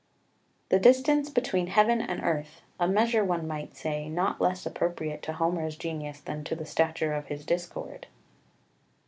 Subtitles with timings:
[0.69, 5.33] The distance between heaven and earth a measure, one might say, not less appropriate to
[5.33, 8.07] Homer's genius than to the stature of his discord.